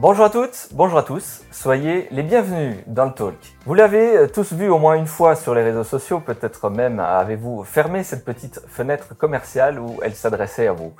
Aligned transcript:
Bonjour 0.00 0.26
à 0.26 0.30
toutes, 0.30 0.68
bonjour 0.74 0.96
à 0.96 1.02
tous, 1.02 1.42
soyez 1.50 2.06
les 2.12 2.22
bienvenus 2.22 2.76
dans 2.86 3.06
le 3.06 3.10
talk. 3.10 3.34
Vous 3.66 3.74
l'avez 3.74 4.16
euh, 4.16 4.26
tous 4.28 4.52
vu 4.52 4.68
au 4.68 4.78
moins 4.78 4.94
une 4.94 5.08
fois 5.08 5.34
sur 5.34 5.56
les 5.56 5.64
réseaux 5.64 5.82
sociaux, 5.82 6.20
peut-être 6.20 6.70
même 6.70 7.00
avez-vous 7.00 7.64
fermé 7.64 8.04
cette 8.04 8.24
petite 8.24 8.60
fenêtre 8.68 9.16
commerciale 9.16 9.80
où 9.80 9.98
elle 10.04 10.14
s'adressait 10.14 10.68
à 10.68 10.72
vous. 10.72 10.92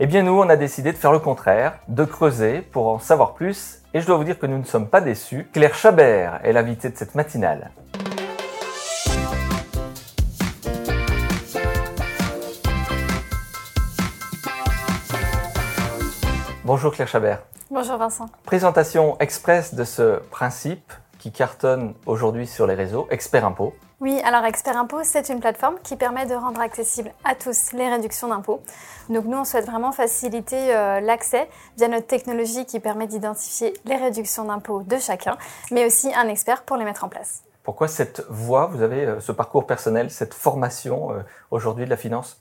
Eh 0.00 0.06
bien 0.06 0.22
nous, 0.22 0.40
on 0.40 0.48
a 0.48 0.56
décidé 0.56 0.92
de 0.92 0.96
faire 0.96 1.12
le 1.12 1.18
contraire, 1.18 1.80
de 1.88 2.06
creuser 2.06 2.62
pour 2.62 2.88
en 2.88 2.98
savoir 2.98 3.34
plus, 3.34 3.82
et 3.92 4.00
je 4.00 4.06
dois 4.06 4.16
vous 4.16 4.24
dire 4.24 4.38
que 4.38 4.46
nous 4.46 4.56
ne 4.56 4.64
sommes 4.64 4.88
pas 4.88 5.02
déçus. 5.02 5.46
Claire 5.52 5.74
Chabert 5.74 6.40
est 6.42 6.54
l'invitée 6.54 6.88
de 6.88 6.96
cette 6.96 7.14
matinale. 7.14 7.72
Bonjour 16.64 16.90
Claire 16.90 17.08
Chabert. 17.08 17.42
Bonjour 17.68 17.96
Vincent. 17.96 18.26
Présentation 18.44 19.18
express 19.18 19.74
de 19.74 19.82
ce 19.82 20.20
principe 20.30 20.92
qui 21.18 21.32
cartonne 21.32 21.94
aujourd'hui 22.06 22.46
sur 22.46 22.64
les 22.64 22.74
réseaux, 22.74 23.08
Expert 23.10 23.44
Impôt. 23.44 23.74
Oui, 23.98 24.20
alors 24.24 24.44
Expert 24.44 24.76
Impôt, 24.76 25.00
c'est 25.02 25.30
une 25.30 25.40
plateforme 25.40 25.74
qui 25.82 25.96
permet 25.96 26.26
de 26.26 26.34
rendre 26.34 26.60
accessible 26.60 27.10
à 27.24 27.34
tous 27.34 27.72
les 27.72 27.88
réductions 27.88 28.28
d'impôts. 28.28 28.62
Donc 29.08 29.24
nous, 29.24 29.36
on 29.36 29.44
souhaite 29.44 29.66
vraiment 29.66 29.90
faciliter 29.90 30.76
euh, 30.76 31.00
l'accès 31.00 31.48
via 31.76 31.88
notre 31.88 32.06
technologie 32.06 32.66
qui 32.66 32.78
permet 32.78 33.08
d'identifier 33.08 33.74
les 33.84 33.96
réductions 33.96 34.44
d'impôts 34.44 34.84
de 34.84 34.98
chacun, 34.98 35.36
mais 35.72 35.86
aussi 35.86 36.14
un 36.14 36.28
expert 36.28 36.62
pour 36.62 36.76
les 36.76 36.84
mettre 36.84 37.02
en 37.02 37.08
place. 37.08 37.42
Pourquoi 37.64 37.88
cette 37.88 38.24
voie, 38.28 38.66
vous 38.66 38.82
avez 38.82 39.06
euh, 39.06 39.18
ce 39.18 39.32
parcours 39.32 39.66
personnel, 39.66 40.12
cette 40.12 40.34
formation 40.34 41.10
euh, 41.10 41.22
aujourd'hui 41.50 41.84
de 41.84 41.90
la 41.90 41.96
finance? 41.96 42.40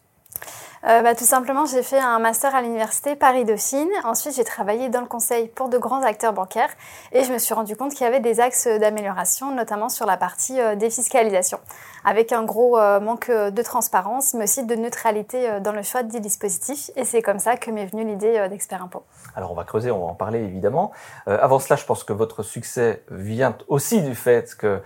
Euh, 0.88 1.02
bah, 1.02 1.16
Tout 1.16 1.26
simplement, 1.26 1.66
j'ai 1.66 1.84
fait 1.84 2.00
un 2.00 2.20
master 2.20 2.54
à 2.56 2.62
l'université 2.62 3.16
Paris-Dauphine. 3.16 3.90
Ensuite, 4.04 4.36
j'ai 4.36 4.44
travaillé 4.44 4.90
dans 4.90 5.02
le 5.02 5.08
conseil 5.08 5.48
pour 5.48 5.70
de 5.70 5.78
grands 5.78 6.04
acteurs 6.04 6.34
bancaires 6.34 6.70
et 7.12 7.24
je 7.24 7.32
me 7.32 7.38
suis 7.38 7.54
rendu 7.54 7.76
compte 7.76 7.94
qu'il 7.94 8.04
y 8.04 8.08
avait 8.08 8.20
des 8.20 8.40
axes 8.40 8.68
d'amélioration, 8.68 9.54
notamment 9.54 9.90
sur 9.90 10.06
la 10.06 10.18
partie 10.18 10.60
euh, 10.60 10.76
défiscalisation, 10.76 11.60
avec 12.04 12.32
un 12.32 12.44
gros 12.44 12.78
euh, 12.78 13.00
manque 13.00 13.30
de 13.32 13.62
transparence, 13.62 14.34
mais 14.34 14.44
aussi 14.44 14.66
de 14.66 14.76
neutralité 14.76 15.60
dans 15.62 15.72
le 15.72 15.82
choix 15.82 16.04
des 16.04 16.20
dispositifs. 16.20 16.92
Et 16.96 17.06
c'est 17.06 17.22
comme 17.22 17.40
ça 17.40 17.58
que 17.58 17.72
m'est 17.72 17.86
venue 17.86 18.06
l'idée 18.06 18.48
d'Expert 18.50 18.84
Impôt. 18.84 19.04
Alors, 19.36 19.52
on 19.52 19.56
va 19.56 19.64
creuser, 19.64 19.92
on 19.92 20.00
va 20.00 20.12
en 20.12 20.16
parler 20.16 20.40
évidemment. 20.40 20.92
avant 21.26 21.60
cela, 21.60 21.76
je 21.76 21.86
pense 21.86 22.04
que 22.04 22.14
votre 22.14 22.44
succès 22.44 23.04
vient 23.10 23.58
aussi 23.68 24.02
du 24.02 24.16
fait 24.16 24.56
que 24.56 24.82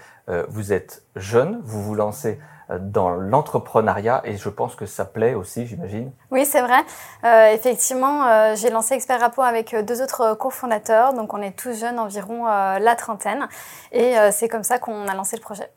vous 0.49 0.73
êtes 0.73 1.03
jeune, 1.15 1.61
vous 1.63 1.81
vous 1.81 1.95
lancez 1.95 2.39
dans 2.79 3.09
l'entrepreneuriat 3.09 4.21
et 4.25 4.37
je 4.37 4.47
pense 4.47 4.75
que 4.75 4.85
ça 4.85 5.03
plaît 5.03 5.33
aussi, 5.33 5.65
j'imagine. 5.65 6.11
Oui, 6.29 6.45
c'est 6.45 6.61
vrai. 6.61 6.79
Euh, 7.23 7.51
effectivement, 7.51 8.27
euh, 8.27 8.55
j'ai 8.55 8.69
lancé 8.69 8.93
Expert 8.93 9.19
Rapport 9.19 9.45
avec 9.45 9.73
euh, 9.73 9.81
deux 9.81 10.03
autres 10.03 10.35
cofondateurs, 10.35 11.13
donc 11.13 11.33
on 11.33 11.41
est 11.41 11.57
tous 11.57 11.73
jeunes, 11.73 11.97
environ 11.97 12.47
euh, 12.47 12.77
la 12.77 12.95
trentaine, 12.95 13.47
et 13.91 14.19
euh, 14.19 14.29
c'est 14.31 14.47
comme 14.47 14.61
ça 14.61 14.77
qu'on 14.77 15.07
a 15.07 15.15
lancé 15.15 15.35
le 15.35 15.41
projet. 15.41 15.71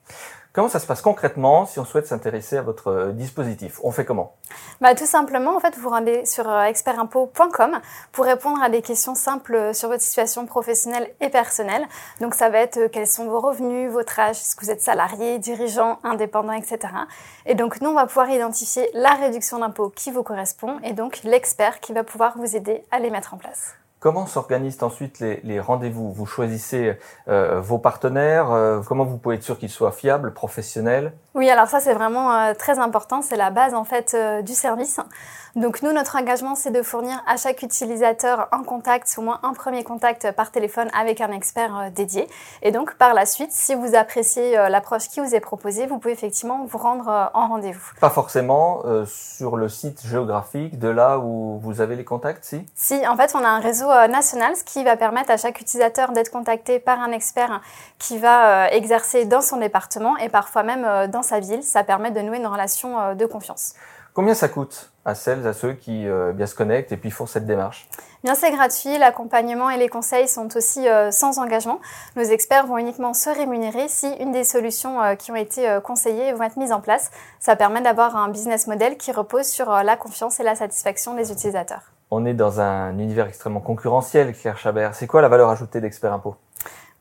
Comment 0.52 0.68
ça 0.68 0.80
se 0.80 0.86
passe 0.86 1.00
concrètement 1.00 1.64
si 1.64 1.78
on 1.78 1.86
souhaite 1.86 2.06
s'intéresser 2.06 2.58
à 2.58 2.62
votre 2.62 2.88
euh, 2.88 3.12
dispositif? 3.12 3.80
On 3.82 3.90
fait 3.90 4.04
comment? 4.04 4.34
Bah, 4.82 4.96
Tout 4.96 5.06
simplement, 5.06 5.56
en 5.56 5.60
fait, 5.60 5.78
vous 5.78 5.88
rendez 5.88 6.26
sur 6.26 6.50
euh, 6.50 6.64
expertimpôt.com 6.64 7.78
pour 8.10 8.24
répondre 8.24 8.60
à 8.60 8.68
des 8.68 8.82
questions 8.82 9.14
simples 9.14 9.72
sur 9.72 9.88
votre 9.88 10.02
situation 10.02 10.44
professionnelle 10.44 11.08
et 11.20 11.30
personnelle. 11.30 11.86
Donc 12.20 12.34
ça 12.34 12.50
va 12.50 12.58
être 12.58 12.78
euh, 12.78 12.88
quels 12.92 13.06
sont 13.06 13.26
vos 13.26 13.40
revenus, 13.40 13.90
votre 13.90 14.18
âge, 14.18 14.36
est-ce 14.36 14.56
que 14.56 14.64
vous 14.64 14.70
êtes 14.72 14.82
salarié, 14.82 15.38
dirigeant, 15.38 16.00
indépendant, 16.02 16.52
etc. 16.52 16.80
Et 17.46 17.54
donc 17.54 17.80
nous, 17.80 17.90
on 17.90 17.94
va 17.94 18.06
pouvoir 18.06 18.28
identifier 18.28 18.90
la 18.92 19.14
réduction 19.14 19.60
d'impôt 19.60 19.88
qui 19.88 20.10
vous 20.10 20.24
correspond 20.24 20.80
et 20.82 20.92
donc 20.92 21.22
l'expert 21.22 21.78
qui 21.78 21.92
va 21.92 22.02
pouvoir 22.02 22.36
vous 22.36 22.56
aider 22.56 22.84
à 22.90 22.98
les 22.98 23.10
mettre 23.10 23.34
en 23.34 23.36
place. 23.36 23.76
Comment 24.02 24.26
s'organisent 24.26 24.82
ensuite 24.82 25.20
les, 25.20 25.60
rendez-vous? 25.60 26.10
Vous 26.10 26.26
choisissez 26.26 26.98
euh, 27.28 27.60
vos 27.60 27.78
partenaires 27.78 28.50
euh, 28.50 28.80
Comment 28.84 29.04
vous 29.04 29.16
pouvez 29.16 29.36
être 29.36 29.44
sûr 29.44 29.56
qu'ils 29.60 29.70
soient 29.70 29.92
fiables, 29.92 30.34
professionnels? 30.34 31.12
Oui, 31.34 31.48
alors 31.48 31.66
ça 31.66 31.80
c'est 31.80 31.94
vraiment 31.94 32.32
euh, 32.32 32.54
très 32.54 32.78
important. 32.78 33.22
C'est 33.22 33.36
la 33.36 33.50
base 33.50 33.72
en 33.74 33.84
fait 33.84 34.12
euh, 34.14 34.42
du 34.42 34.52
service. 34.52 35.00
Donc 35.54 35.82
nous, 35.82 35.92
notre 35.92 36.16
engagement, 36.16 36.54
c'est 36.54 36.70
de 36.70 36.82
fournir 36.82 37.22
à 37.26 37.36
chaque 37.36 37.62
utilisateur 37.62 38.48
un 38.52 38.62
contact, 38.62 39.14
au 39.18 39.22
moins 39.22 39.38
un 39.42 39.52
premier 39.52 39.84
contact 39.84 40.30
par 40.32 40.50
téléphone 40.50 40.88
avec 40.98 41.20
un 41.20 41.30
expert 41.30 41.76
euh, 41.76 41.90
dédié. 41.90 42.26
Et 42.62 42.70
donc 42.70 42.94
par 42.94 43.14
la 43.14 43.26
suite, 43.26 43.50
si 43.52 43.74
vous 43.74 43.94
appréciez 43.94 44.52
l'approche 44.68 45.08
qui 45.08 45.20
vous 45.20 45.34
est 45.34 45.40
proposée, 45.40 45.86
vous 45.86 45.98
pouvez 45.98 46.12
effectivement 46.12 46.64
vous 46.66 46.78
rendre 46.78 47.30
en 47.34 47.48
rendez-vous. 47.48 47.92
Pas 48.00 48.10
forcément 48.10 48.82
sur 49.06 49.56
le 49.56 49.68
site 49.68 50.06
géographique 50.06 50.78
de 50.78 50.88
là 50.88 51.18
où 51.18 51.58
vous 51.62 51.80
avez 51.80 51.96
les 51.96 52.04
contacts, 52.04 52.44
si? 52.44 52.66
Si, 52.74 53.06
en 53.06 53.16
fait, 53.16 53.34
on 53.34 53.44
a 53.44 53.48
un 53.48 53.60
réseau 53.60 53.88
national, 54.08 54.56
ce 54.56 54.64
qui 54.64 54.84
va 54.84 54.96
permettre 54.96 55.30
à 55.30 55.36
chaque 55.36 55.60
utilisateur 55.60 56.12
d'être 56.12 56.30
contacté 56.30 56.78
par 56.78 57.00
un 57.00 57.12
expert 57.12 57.60
qui 57.98 58.18
va 58.18 58.70
exercer 58.70 59.24
dans 59.24 59.40
son 59.40 59.58
département 59.58 60.16
et 60.16 60.28
parfois 60.28 60.62
même 60.62 60.84
euh, 60.84 61.06
dans 61.22 61.28
sa 61.28 61.40
ville. 61.40 61.62
Ça 61.62 61.84
permet 61.84 62.10
de 62.10 62.20
nouer 62.20 62.38
une 62.38 62.46
relation 62.46 62.98
euh, 62.98 63.14
de 63.14 63.26
confiance. 63.26 63.74
Combien 64.14 64.34
ça 64.34 64.48
coûte 64.48 64.90
à 65.06 65.14
celles, 65.14 65.46
à 65.46 65.54
ceux 65.54 65.72
qui 65.72 66.06
euh, 66.06 66.32
bien 66.32 66.46
se 66.46 66.54
connectent 66.54 66.92
et 66.92 66.98
puis 66.98 67.10
font 67.10 67.26
cette 67.26 67.46
démarche? 67.46 67.88
Bien, 68.22 68.34
c'est 68.34 68.50
gratuit. 68.50 68.98
L'accompagnement 68.98 69.70
et 69.70 69.78
les 69.78 69.88
conseils 69.88 70.28
sont 70.28 70.54
aussi 70.54 70.86
euh, 70.86 71.10
sans 71.10 71.38
engagement. 71.38 71.80
Nos 72.14 72.22
experts 72.22 72.66
vont 72.66 72.76
uniquement 72.76 73.14
se 73.14 73.30
rémunérer 73.30 73.88
si 73.88 74.12
une 74.20 74.30
des 74.30 74.44
solutions 74.44 75.02
euh, 75.02 75.14
qui 75.14 75.32
ont 75.32 75.36
été 75.36 75.78
conseillées 75.82 76.32
vont 76.34 76.42
être 76.42 76.58
mises 76.58 76.72
en 76.72 76.80
place. 76.80 77.10
Ça 77.40 77.56
permet 77.56 77.80
d'avoir 77.80 78.16
un 78.16 78.28
business 78.28 78.66
model 78.66 78.98
qui 78.98 79.12
repose 79.12 79.46
sur 79.46 79.70
la 79.70 79.96
confiance 79.96 80.40
et 80.40 80.42
la 80.42 80.56
satisfaction 80.56 81.14
des 81.14 81.32
utilisateurs. 81.32 81.92
On 82.10 82.26
est 82.26 82.34
dans 82.34 82.60
un 82.60 82.98
univers 82.98 83.26
extrêmement 83.26 83.60
concurrentiel, 83.60 84.34
Claire 84.34 84.58
Chabert. 84.58 84.94
C'est 84.94 85.06
quoi 85.06 85.22
la 85.22 85.28
valeur 85.28 85.48
ajoutée 85.48 85.80
d'Expert 85.80 86.12
Impôt? 86.12 86.36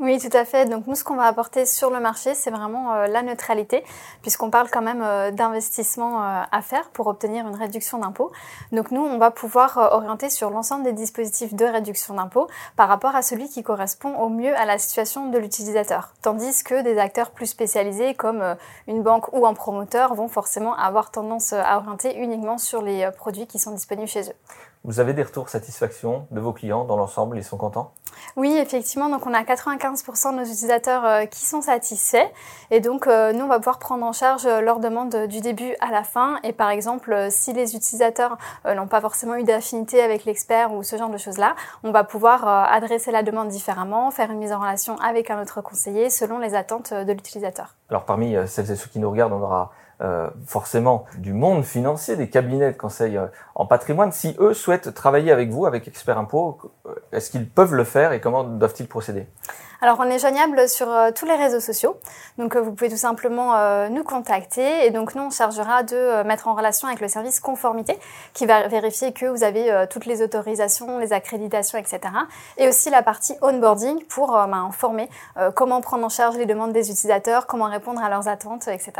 Oui, 0.01 0.17
tout 0.17 0.35
à 0.35 0.45
fait. 0.45 0.65
Donc 0.65 0.87
nous, 0.87 0.95
ce 0.95 1.03
qu'on 1.03 1.15
va 1.15 1.25
apporter 1.25 1.67
sur 1.67 1.91
le 1.91 1.99
marché, 1.99 2.33
c'est 2.33 2.49
vraiment 2.49 2.91
euh, 2.91 3.05
la 3.05 3.21
neutralité, 3.21 3.83
puisqu'on 4.23 4.49
parle 4.49 4.67
quand 4.71 4.81
même 4.81 5.03
euh, 5.03 5.29
d'investissement 5.29 6.23
euh, 6.23 6.41
à 6.51 6.61
faire 6.63 6.89
pour 6.89 7.05
obtenir 7.05 7.47
une 7.47 7.53
réduction 7.53 7.99
d'impôt. 7.99 8.31
Donc 8.71 8.89
nous, 8.89 9.03
on 9.03 9.19
va 9.19 9.29
pouvoir 9.29 9.77
orienter 9.77 10.31
sur 10.31 10.49
l'ensemble 10.49 10.85
des 10.85 10.93
dispositifs 10.93 11.53
de 11.53 11.65
réduction 11.65 12.15
d'impôt 12.15 12.47
par 12.75 12.89
rapport 12.89 13.15
à 13.15 13.21
celui 13.21 13.47
qui 13.47 13.61
correspond 13.61 14.15
au 14.15 14.29
mieux 14.29 14.55
à 14.57 14.65
la 14.65 14.79
situation 14.79 15.29
de 15.29 15.37
l'utilisateur. 15.37 16.13
Tandis 16.23 16.63
que 16.63 16.81
des 16.81 16.97
acteurs 16.97 17.29
plus 17.29 17.45
spécialisés, 17.45 18.15
comme 18.15 18.55
une 18.87 19.03
banque 19.03 19.31
ou 19.33 19.45
un 19.45 19.53
promoteur, 19.53 20.15
vont 20.15 20.29
forcément 20.29 20.75
avoir 20.75 21.11
tendance 21.11 21.53
à 21.53 21.77
orienter 21.77 22.17
uniquement 22.17 22.57
sur 22.57 22.81
les 22.81 23.07
produits 23.15 23.45
qui 23.45 23.59
sont 23.59 23.71
disponibles 23.71 24.07
chez 24.07 24.31
eux. 24.31 24.70
Vous 24.83 24.99
avez 24.99 25.13
des 25.13 25.21
retours 25.21 25.49
satisfaction 25.49 26.25
de 26.31 26.39
vos 26.39 26.53
clients 26.53 26.85
dans 26.85 26.97
l'ensemble 26.97 27.37
Ils 27.37 27.43
sont 27.43 27.57
contents? 27.57 27.93
Oui, 28.35 28.57
effectivement. 28.57 29.09
Donc, 29.09 29.27
on 29.27 29.33
a 29.33 29.43
95% 29.43 30.31
de 30.31 30.37
nos 30.37 30.43
utilisateurs 30.43 31.05
euh, 31.05 31.25
qui 31.25 31.45
sont 31.45 31.61
satisfaits. 31.61 32.27
Et 32.71 32.79
donc, 32.79 33.05
euh, 33.05 33.31
nous, 33.31 33.45
on 33.45 33.47
va 33.47 33.59
pouvoir 33.59 33.77
prendre 33.77 34.03
en 34.03 34.11
charge 34.11 34.47
euh, 34.47 34.59
leur 34.59 34.79
demande 34.79 35.27
du 35.27 35.39
début 35.39 35.75
à 35.81 35.91
la 35.91 36.03
fin. 36.03 36.39
Et 36.43 36.51
par 36.51 36.71
exemple, 36.71 37.27
si 37.29 37.53
les 37.53 37.75
utilisateurs 37.75 38.37
n'ont 38.65 38.87
pas 38.87 39.01
forcément 39.01 39.35
eu 39.35 39.43
d'affinité 39.43 40.01
avec 40.01 40.25
l'expert 40.25 40.73
ou 40.73 40.81
ce 40.81 40.95
genre 40.95 41.09
de 41.09 41.17
choses-là, 41.17 41.55
on 41.83 41.91
va 41.91 42.03
pouvoir 42.03 42.47
adresser 42.47 43.11
la 43.11 43.23
demande 43.23 43.49
différemment, 43.49 44.09
faire 44.11 44.31
une 44.31 44.39
mise 44.39 44.53
en 44.53 44.59
relation 44.59 44.95
avec 44.97 45.29
un 45.29 45.41
autre 45.41 45.61
conseiller 45.61 46.09
selon 46.09 46.39
les 46.39 46.55
attentes 46.55 46.93
de 46.93 47.11
l'utilisateur. 47.11 47.75
Alors 47.91 48.05
parmi 48.05 48.35
euh, 48.35 48.47
celles 48.47 48.71
et 48.71 48.75
ceux 48.75 48.89
qui 48.89 48.99
nous 48.99 49.11
regardent, 49.11 49.33
on 49.33 49.41
aura 49.41 49.73
euh, 50.01 50.29
forcément 50.47 51.05
du 51.17 51.33
monde 51.33 51.63
financier, 51.63 52.15
des 52.15 52.29
cabinets 52.29 52.71
de 52.71 52.77
conseil 52.77 53.17
euh, 53.17 53.27
en 53.53 53.65
patrimoine. 53.65 54.13
Si 54.13 54.35
eux 54.39 54.53
souhaitent 54.53 54.93
travailler 54.95 55.31
avec 55.31 55.49
vous, 55.49 55.65
avec 55.65 55.87
Expert 55.87 56.17
Impôt, 56.17 56.57
est-ce 57.11 57.31
qu'ils 57.31 57.49
peuvent 57.49 57.73
le 57.73 57.83
faire 57.83 58.13
et 58.13 58.21
comment 58.21 58.43
doivent-ils 58.43 58.87
procéder? 58.87 59.27
Alors, 59.83 59.97
on 59.99 60.03
est 60.11 60.19
joignable 60.19 60.69
sur 60.69 60.91
euh, 60.91 61.09
tous 61.09 61.25
les 61.25 61.35
réseaux 61.35 61.59
sociaux. 61.59 61.97
Donc, 62.37 62.55
euh, 62.55 62.61
vous 62.61 62.71
pouvez 62.71 62.91
tout 62.91 62.97
simplement 62.97 63.55
euh, 63.55 63.89
nous 63.89 64.03
contacter. 64.03 64.85
Et 64.85 64.91
donc, 64.91 65.15
nous, 65.15 65.23
on 65.23 65.31
chargera 65.31 65.81
de 65.81 66.21
mettre 66.21 66.47
en 66.47 66.53
relation 66.53 66.87
avec 66.87 67.01
le 67.01 67.07
service 67.07 67.39
conformité 67.39 67.97
qui 68.33 68.45
va 68.45 68.67
vérifier 68.67 69.11
que 69.11 69.25
vous 69.25 69.43
avez 69.43 69.85
toutes 69.89 70.05
les 70.05 70.21
autorisations, 70.21 70.99
les 70.99 71.13
accréditations, 71.13 71.79
etc. 71.79 71.99
Et 72.57 72.67
aussi 72.67 72.91
la 72.91 73.01
partie 73.01 73.33
onboarding 73.41 74.05
pour 74.05 74.31
bah, 74.33 74.57
informer 74.57 75.09
comment 75.55 75.81
prendre 75.81 76.05
en 76.05 76.09
charge 76.09 76.37
les 76.37 76.45
demandes 76.45 76.73
des 76.73 76.91
utilisateurs, 76.91 77.47
comment 77.47 77.65
répondre 77.65 78.03
à 78.03 78.09
leurs 78.09 78.27
attentes, 78.27 78.67
etc. 78.67 78.91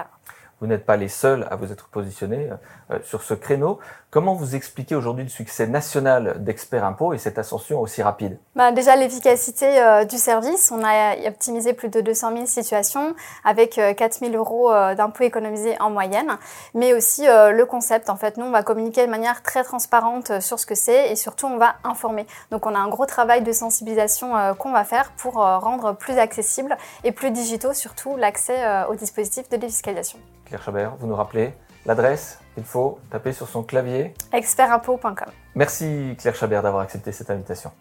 Vous 0.61 0.67
n'êtes 0.67 0.85
pas 0.85 0.95
les 0.95 1.07
seuls 1.07 1.47
à 1.49 1.55
vous 1.55 1.71
être 1.71 1.89
positionnés 1.89 2.49
euh, 2.91 2.99
sur 3.03 3.23
ce 3.23 3.33
créneau. 3.33 3.79
Comment 4.11 4.35
vous 4.35 4.55
expliquez 4.55 4.95
aujourd'hui 4.95 5.23
le 5.23 5.29
succès 5.29 5.67
national 5.67 6.43
d'Expert 6.43 6.85
Impôt 6.85 7.13
et 7.13 7.17
cette 7.17 7.39
ascension 7.39 7.79
aussi 7.81 8.03
rapide? 8.03 8.37
Bah, 8.55 8.71
déjà 8.71 8.95
l'efficacité 8.95 9.81
euh, 9.81 10.05
du 10.05 10.17
service, 10.17 10.71
on 10.71 10.83
a 10.83 11.15
optimisé 11.27 11.73
plus 11.73 11.89
de 11.89 11.99
200 12.01 12.33
000 12.33 12.45
situations 12.45 13.15
avec 13.43 13.77
euh, 13.77 13.93
4 13.93 14.19
000 14.19 14.33
euros 14.33 14.71
euh, 14.71 14.93
d'impôts 14.95 15.23
économisés 15.23 15.75
en 15.79 15.89
moyenne, 15.89 16.37
mais 16.73 16.93
aussi 16.93 17.27
euh, 17.27 17.51
le 17.51 17.65
concept. 17.65 18.09
En 18.09 18.15
fait, 18.15 18.37
nous 18.37 18.45
on 18.45 18.51
va 18.51 18.63
communiquer 18.63 19.05
de 19.05 19.11
manière 19.11 19.41
très 19.41 19.63
transparente 19.63 20.31
euh, 20.31 20.41
sur 20.41 20.59
ce 20.59 20.65
que 20.65 20.75
c'est 20.75 21.11
et 21.11 21.15
surtout 21.15 21.47
on 21.47 21.57
va 21.57 21.75
informer. 21.83 22.27
Donc 22.51 22.65
on 22.65 22.75
a 22.75 22.79
un 22.79 22.89
gros 22.89 23.05
travail 23.05 23.41
de 23.41 23.51
sensibilisation 23.51 24.37
euh, 24.37 24.53
qu'on 24.53 24.71
va 24.71 24.83
faire 24.83 25.11
pour 25.13 25.41
euh, 25.41 25.57
rendre 25.57 25.93
plus 25.93 26.17
accessible 26.17 26.77
et 27.03 27.11
plus 27.11 27.31
digitaux 27.31 27.73
surtout 27.73 28.15
l'accès 28.17 28.63
euh, 28.63 28.87
aux 28.87 28.95
dispositifs 28.95 29.49
de 29.49 29.57
défiscalisation. 29.57 30.19
Claire 30.51 30.63
Chabert, 30.63 30.95
vous 31.00 31.07
nous 31.07 31.15
rappelez 31.15 31.53
l'adresse 31.86 32.39
qu'il 32.56 32.65
faut 32.65 33.00
taper 33.09 33.31
sur 33.31 33.48
son 33.48 33.63
clavier. 33.63 34.13
Expertimpôt.com. 34.33 35.13
Merci 35.56 36.18
Claire 36.19 36.36
Chabert 36.36 36.62
d'avoir 36.62 36.83
accepté 36.83 37.13
cette 37.13 37.30
invitation. 37.30 37.71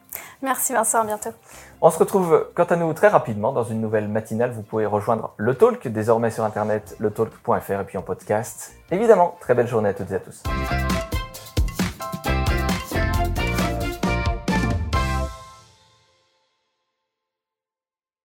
Merci 0.41 0.73
Vincent, 0.73 1.01
à 1.01 1.05
bientôt. 1.05 1.31
On 1.81 1.91
se 1.91 1.99
retrouve 1.99 2.49
quant 2.55 2.65
à 2.65 2.77
nous 2.77 2.93
très 2.93 3.09
rapidement 3.09 3.53
dans 3.53 3.65
une 3.65 3.81
nouvelle 3.81 4.07
matinale. 4.07 4.53
Vous 4.53 4.63
pouvez 4.63 4.87
rejoindre 4.87 5.35
le 5.37 5.57
Talk 5.57 5.89
désormais 5.89 6.31
sur 6.31 6.45
internet, 6.45 6.95
letalk.fr 7.01 7.73
et 7.73 7.85
puis 7.85 7.99
en 7.99 8.03
podcast. 8.03 8.73
Évidemment, 8.93 9.37
très 9.41 9.57
belle 9.57 9.67
journée 9.67 9.89
à 9.89 9.95
toutes 9.95 10.13
et 10.13 10.15
à 10.15 10.21
tous. 10.21 10.45